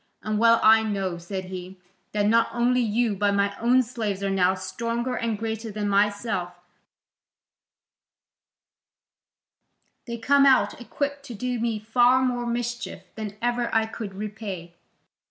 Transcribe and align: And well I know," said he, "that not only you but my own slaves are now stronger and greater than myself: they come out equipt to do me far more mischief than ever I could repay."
And 0.23 0.39
well 0.39 0.59
I 0.63 0.81
know," 0.81 1.19
said 1.19 1.45
he, 1.45 1.79
"that 2.11 2.25
not 2.25 2.49
only 2.53 2.81
you 2.81 3.15
but 3.15 3.35
my 3.35 3.55
own 3.59 3.83
slaves 3.83 4.23
are 4.23 4.31
now 4.31 4.55
stronger 4.55 5.13
and 5.15 5.37
greater 5.37 5.69
than 5.69 5.87
myself: 5.89 6.55
they 10.07 10.17
come 10.17 10.47
out 10.47 10.71
equipt 10.81 11.21
to 11.25 11.35
do 11.35 11.59
me 11.59 11.77
far 11.77 12.23
more 12.23 12.47
mischief 12.47 13.03
than 13.13 13.37
ever 13.43 13.69
I 13.71 13.85
could 13.85 14.15
repay." 14.15 14.73